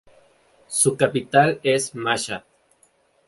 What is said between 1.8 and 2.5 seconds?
Mashhad.